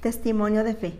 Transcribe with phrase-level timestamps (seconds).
[0.00, 0.94] Testimonio de fe.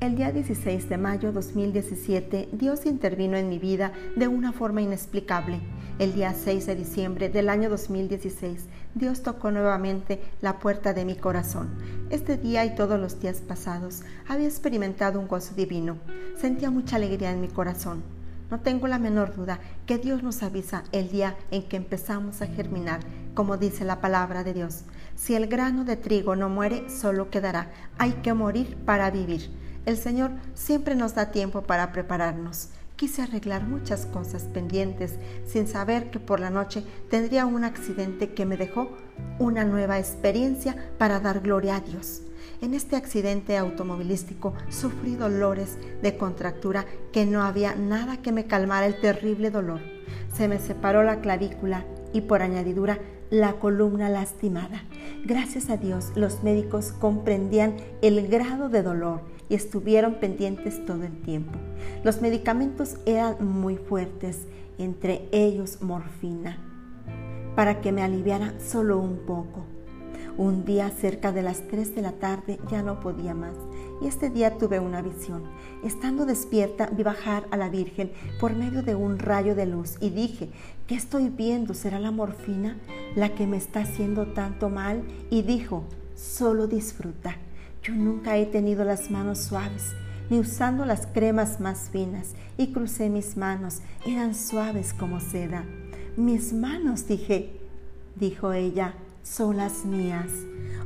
[0.00, 5.60] El día 16 de mayo 2017, Dios intervino en mi vida de una forma inexplicable.
[6.00, 8.64] El día 6 de diciembre del año 2016,
[8.96, 11.68] Dios tocó nuevamente la puerta de mi corazón.
[12.10, 15.98] Este día y todos los días pasados había experimentado un gozo divino.
[16.36, 18.02] Sentía mucha alegría en mi corazón.
[18.50, 22.48] No tengo la menor duda que Dios nos avisa el día en que empezamos a
[22.48, 22.98] germinar,
[23.34, 24.82] como dice la palabra de Dios.
[25.20, 27.70] Si el grano de trigo no muere, solo quedará.
[27.98, 29.50] Hay que morir para vivir.
[29.84, 32.70] El Señor siempre nos da tiempo para prepararnos.
[32.96, 38.46] Quise arreglar muchas cosas pendientes sin saber que por la noche tendría un accidente que
[38.46, 38.96] me dejó
[39.38, 42.22] una nueva experiencia para dar gloria a Dios.
[42.62, 48.86] En este accidente automovilístico sufrí dolores de contractura que no había nada que me calmara
[48.86, 49.80] el terrible dolor.
[50.34, 51.84] Se me separó la clavícula
[52.14, 52.98] y por añadidura
[53.30, 54.82] la columna lastimada.
[55.24, 61.20] Gracias a Dios los médicos comprendían el grado de dolor y estuvieron pendientes todo el
[61.22, 61.58] tiempo.
[62.04, 64.46] Los medicamentos eran muy fuertes,
[64.78, 66.58] entre ellos morfina,
[67.54, 69.66] para que me aliviara solo un poco.
[70.36, 73.54] Un día cerca de las 3 de la tarde ya no podía más
[74.00, 75.42] y este día tuve una visión.
[75.84, 80.10] Estando despierta vi bajar a la Virgen por medio de un rayo de luz y
[80.10, 80.50] dije,
[80.86, 81.74] ¿qué estoy viendo?
[81.74, 82.78] ¿Será la morfina
[83.14, 85.02] la que me está haciendo tanto mal?
[85.30, 87.36] Y dijo, solo disfruta.
[87.82, 89.94] Yo nunca he tenido las manos suaves
[90.30, 95.64] ni usando las cremas más finas y crucé mis manos, eran suaves como seda.
[96.16, 97.50] Mis manos, dije,
[98.14, 100.30] dijo ella, son las mías.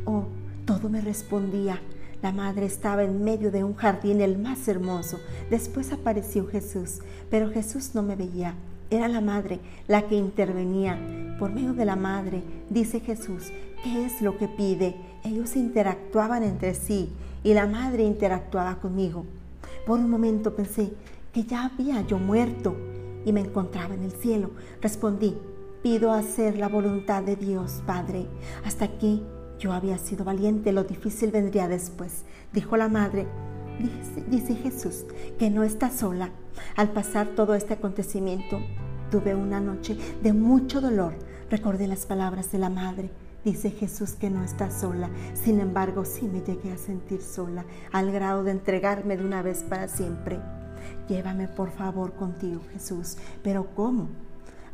[0.04, 0.24] Oh,
[0.66, 1.80] todo me respondía.
[2.22, 5.20] La madre estaba en medio de un jardín el más hermoso.
[5.50, 8.54] Después apareció Jesús, pero Jesús no me veía.
[8.90, 10.98] Era la madre la que intervenía.
[11.38, 14.96] Por medio de la madre, dice Jesús, ¿qué es lo que pide?
[15.24, 17.10] Ellos interactuaban entre sí
[17.42, 19.26] y la madre interactuaba conmigo.
[19.86, 20.92] Por un momento pensé
[21.32, 22.74] que ya había yo muerto
[23.24, 24.50] y me encontraba en el cielo.
[24.80, 25.36] Respondí,
[25.84, 28.26] pido hacer la voluntad de Dios, Padre.
[28.64, 29.22] Hasta aquí
[29.58, 32.24] yo había sido valiente, lo difícil vendría después.
[32.54, 33.26] Dijo la madre,
[34.30, 35.04] dice, Jesús,
[35.38, 36.30] que no está sola.
[36.74, 38.60] Al pasar todo este acontecimiento,
[39.10, 41.12] tuve una noche de mucho dolor.
[41.50, 43.10] Recordé las palabras de la madre.
[43.44, 45.10] Dice Jesús que no está sola.
[45.34, 49.62] Sin embargo, sí me llegué a sentir sola, al grado de entregarme de una vez
[49.62, 50.40] para siempre.
[51.10, 53.18] Llévame por favor contigo, Jesús.
[53.42, 54.08] Pero ¿cómo?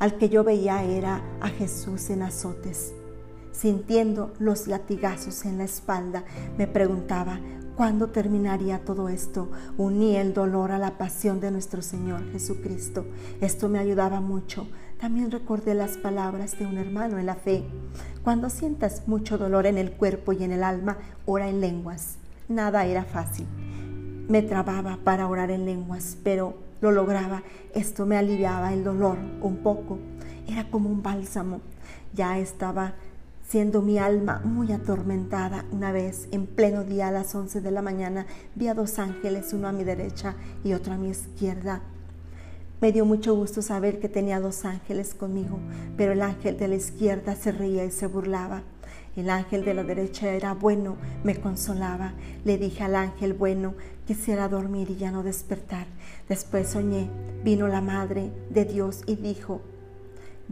[0.00, 2.94] Al que yo veía era a Jesús en azotes.
[3.52, 6.24] Sintiendo los latigazos en la espalda,
[6.56, 7.38] me preguntaba,
[7.76, 9.50] ¿cuándo terminaría todo esto?
[9.76, 13.04] Uní el dolor a la pasión de nuestro Señor Jesucristo.
[13.42, 14.66] Esto me ayudaba mucho.
[14.98, 17.62] También recordé las palabras de un hermano en la fe.
[18.24, 20.96] Cuando sientas mucho dolor en el cuerpo y en el alma,
[21.26, 22.16] ora en lenguas.
[22.48, 23.46] Nada era fácil.
[24.28, 27.42] Me trababa para orar en lenguas, pero lo lograba.
[27.74, 29.98] Esto me aliviaba el dolor un poco.
[30.46, 31.60] Era como un bálsamo.
[32.12, 32.94] Ya estaba
[33.48, 35.64] siendo mi alma muy atormentada.
[35.72, 39.52] Una vez, en pleno día a las 11 de la mañana, vi a dos ángeles,
[39.52, 41.82] uno a mi derecha y otro a mi izquierda.
[42.80, 45.58] Me dio mucho gusto saber que tenía dos ángeles conmigo,
[45.97, 48.62] pero el ángel de la izquierda se reía y se burlaba.
[49.16, 52.15] El ángel de la derecha era bueno, me consolaba.
[52.44, 53.75] Le dije al ángel bueno,
[54.06, 55.87] quisiera dormir y ya no despertar.
[56.28, 57.10] Después soñé,
[57.43, 59.62] vino la madre de Dios y dijo,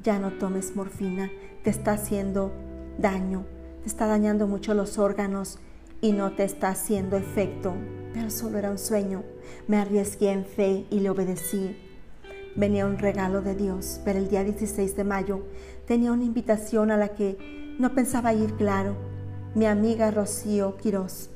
[0.03, 1.31] ya no tomes morfina,
[1.63, 2.53] te está haciendo
[2.99, 3.47] daño,
[3.83, 5.59] te está dañando mucho los órganos
[6.01, 7.75] y no te está haciendo efecto.
[8.13, 9.23] Pero solo era un sueño.
[9.67, 11.77] Me arriesgué en fe y le obedecí.
[12.57, 15.43] Venía un regalo de Dios, pero el día 16 de mayo
[15.87, 18.97] tenía una invitación a la que no pensaba ir claro.
[19.55, 21.31] Mi amiga Rocío Quirós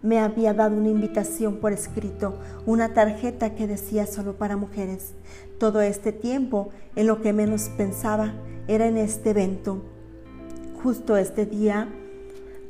[0.00, 5.14] me había dado una invitación por escrito, una tarjeta que decía solo para mujeres.
[5.58, 8.32] Todo este tiempo, en lo que menos pensaba,
[8.66, 9.82] era en este evento.
[10.82, 11.88] Justo este día,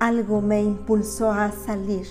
[0.00, 2.06] algo me impulsó a salir.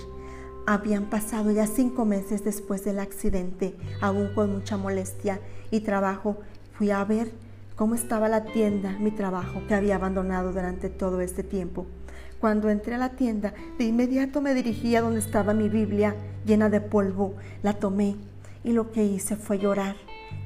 [0.66, 5.40] Habían pasado ya cinco meses después del accidente, aún con mucha molestia
[5.70, 6.36] y trabajo.
[6.72, 7.32] Fui a ver
[7.78, 11.86] cómo estaba la tienda, mi trabajo que había abandonado durante todo este tiempo.
[12.40, 16.70] Cuando entré a la tienda, de inmediato me dirigí a donde estaba mi Biblia llena
[16.70, 17.36] de polvo.
[17.62, 18.16] La tomé
[18.64, 19.94] y lo que hice fue llorar.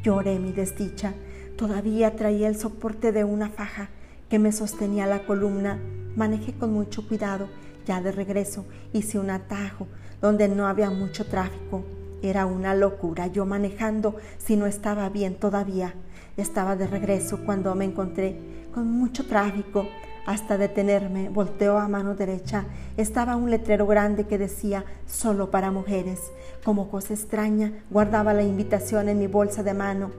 [0.03, 1.15] Lloré mi desdicha.
[1.57, 3.89] Todavía traía el soporte de una faja
[4.29, 5.79] que me sostenía la columna.
[6.15, 7.49] Manejé con mucho cuidado.
[7.87, 9.87] Ya de regreso hice un atajo
[10.21, 11.83] donde no había mucho tráfico.
[12.23, 15.95] Era una locura yo manejando si no estaba bien todavía.
[16.37, 18.39] Estaba de regreso cuando me encontré
[18.73, 19.87] con mucho tráfico.
[20.25, 22.65] hasta detenerme, volteó a mano derecha.
[22.97, 26.31] Estaba un letrero grande que decía solo para mujeres.
[26.65, 30.13] Como cosa extraña, guardaba la invitación en mi bolsa de mano.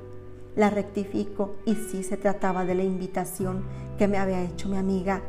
[0.57, 3.63] La rectifico y sí se trataba de la invitación
[3.97, 5.21] que me había hecho mi amiga.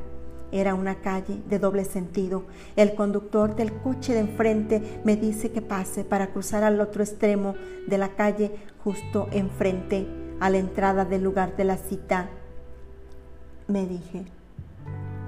[0.52, 2.44] Era una calle de doble sentido.
[2.76, 7.54] El conductor del coche de enfrente me dice que pase para cruzar al otro extremo
[7.86, 8.52] de la calle
[8.82, 10.06] justo enfrente
[10.40, 12.28] a la entrada del lugar de la cita.
[13.66, 14.24] Me dije,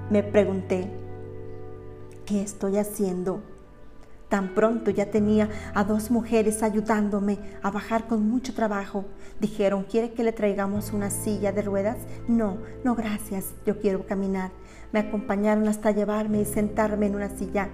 [0.09, 0.87] me pregunté,
[2.25, 3.41] ¿qué estoy haciendo?
[4.29, 9.05] Tan pronto ya tenía a dos mujeres ayudándome a bajar con mucho trabajo.
[9.39, 11.97] Dijeron, ¿quiere que le traigamos una silla de ruedas?
[12.27, 14.51] No, no, gracias, yo quiero caminar.
[14.91, 17.69] Me acompañaron hasta llevarme y sentarme en una silla.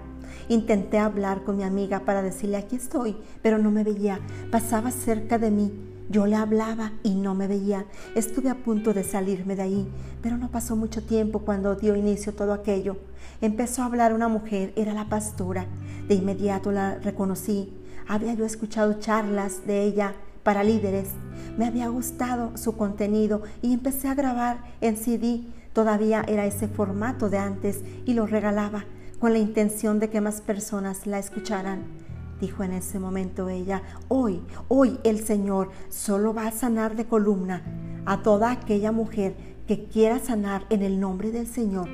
[0.47, 4.19] Intenté hablar con mi amiga para decirle, aquí estoy, pero no me veía.
[4.51, 5.92] Pasaba cerca de mí.
[6.09, 7.85] Yo le hablaba y no me veía.
[8.15, 9.87] Estuve a punto de salirme de ahí,
[10.21, 12.97] pero no pasó mucho tiempo cuando dio inicio todo aquello.
[13.41, 15.65] Empezó a hablar una mujer, era la pastora.
[16.07, 17.73] De inmediato la reconocí.
[18.07, 20.13] Había yo escuchado charlas de ella
[20.43, 21.09] para líderes.
[21.57, 25.41] Me había gustado su contenido y empecé a grabar en CD.
[25.71, 28.85] Todavía era ese formato de antes y lo regalaba
[29.19, 32.02] con la intención de que más personas la escucharan.
[32.39, 37.63] Dijo en ese momento ella, hoy, hoy el Señor solo va a sanar de columna
[38.05, 39.35] a toda aquella mujer
[39.67, 41.87] que quiera sanar en el nombre del Señor,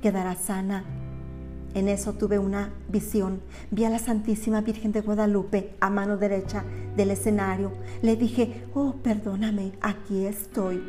[0.00, 0.84] quedará sana
[1.76, 3.42] en eso tuve una visión.
[3.70, 6.64] Vi a la Santísima Virgen de Guadalupe a mano derecha
[6.96, 7.70] del escenario.
[8.00, 10.82] Le dije, oh, perdóname, aquí estoy.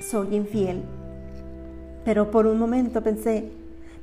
[0.00, 0.82] Soy infiel.
[2.06, 3.52] Pero por un momento pensé,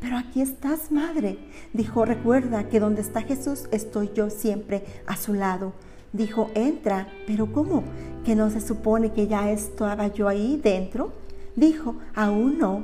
[0.02, 1.38] pero aquí estás, madre.
[1.74, 5.74] Dijo, recuerda que donde está Jesús estoy yo siempre a su lado.
[6.12, 7.84] Dijo, entra, pero ¿cómo?
[8.26, 11.14] ¿Que no se supone que ya estaba yo ahí dentro?
[11.56, 12.84] Dijo, aún no.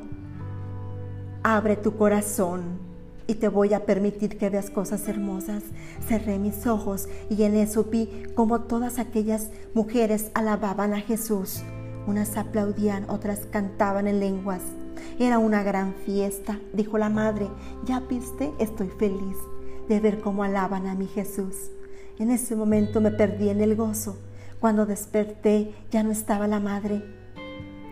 [1.41, 2.79] Abre tu corazón
[3.25, 5.63] y te voy a permitir que veas cosas hermosas.
[6.07, 11.63] Cerré mis ojos y en eso vi como todas aquellas mujeres alababan a Jesús.
[12.05, 14.61] Unas aplaudían, otras cantaban en lenguas.
[15.19, 17.47] Era una gran fiesta, dijo la madre.
[17.85, 19.37] Ya viste, estoy feliz
[19.87, 21.71] de ver cómo alaban a mi Jesús.
[22.19, 24.17] En ese momento me perdí en el gozo.
[24.59, 27.03] Cuando desperté ya no estaba la madre.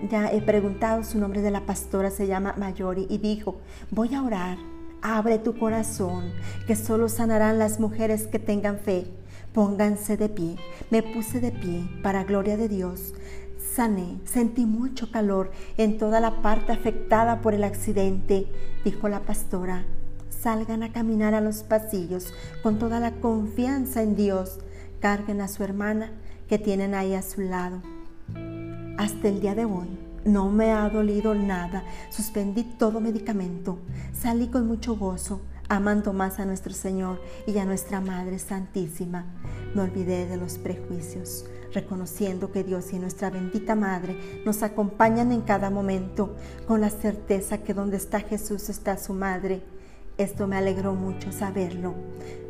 [0.09, 3.57] Ya he preguntado su nombre de la pastora, se llama Mayori, y dijo,
[3.91, 4.57] voy a orar
[5.07, 6.31] Abre tu corazón,
[6.65, 9.05] que solo sanarán las mujeres que tengan fe.
[9.53, 10.55] Pónganse de pie.
[10.89, 13.13] Me puse de pie para gloria de Dios.
[13.75, 18.47] Sané, sentí mucho calor en toda la parte afectada por el accidente,
[18.85, 19.83] dijo la pastora.
[20.29, 22.33] Salgan a caminar a los pasillos
[22.63, 24.59] con toda la confianza en Dios.
[25.01, 26.11] Carguen a su hermana
[26.47, 27.81] que tienen ahí a su lado.
[28.97, 29.89] Hasta el día de hoy
[30.23, 31.83] no me ha dolido nada.
[32.11, 33.79] Suspendí todo medicamento.
[34.13, 39.25] Salí con mucho gozo, amando más a nuestro Señor y a nuestra Madre Santísima.
[39.75, 45.41] Me olvidé de los prejuicios, reconociendo que Dios y nuestra bendita Madre nos acompañan en
[45.41, 46.33] cada momento,
[46.65, 49.63] con la certeza que donde está Jesús está su Madre.
[50.17, 51.93] Esto me alegró mucho saberlo.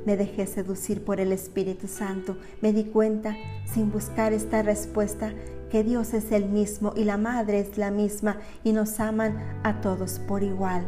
[0.06, 2.38] Me dejé seducir por el Espíritu Santo.
[2.62, 3.36] Me di cuenta,
[3.66, 5.34] sin buscar esta respuesta,
[5.72, 9.82] que Dios es el mismo y la Madre es la misma y nos aman a
[9.82, 10.86] todos por igual.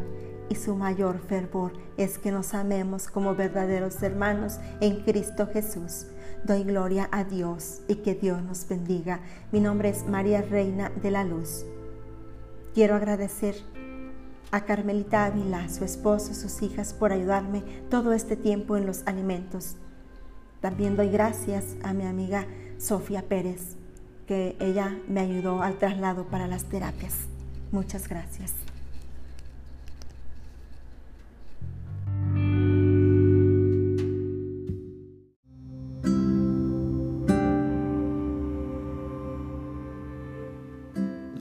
[0.49, 6.05] Y su mayor fervor es que nos amemos como verdaderos hermanos en Cristo Jesús.
[6.45, 9.19] Doy gloria a Dios y que Dios nos bendiga.
[9.51, 11.65] Mi nombre es María Reina de la Luz.
[12.73, 13.55] Quiero agradecer
[14.51, 19.75] a Carmelita Ávila, su esposo, sus hijas, por ayudarme todo este tiempo en los alimentos.
[20.61, 22.45] También doy gracias a mi amiga
[22.77, 23.75] Sofía Pérez
[24.27, 27.15] que ella me ayudó al traslado para las terapias.
[27.71, 28.53] Muchas gracias.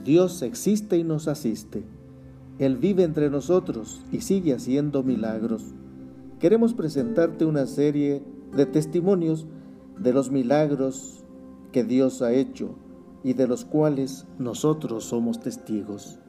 [0.07, 1.83] Dios existe y nos asiste.
[2.59, 5.75] Él vive entre nosotros y sigue haciendo milagros.
[6.39, 8.23] Queremos presentarte una serie
[8.55, 9.47] de testimonios
[9.99, 11.25] de los milagros
[11.73, 12.75] que Dios ha hecho
[13.21, 16.21] y de los cuales nosotros somos testigos.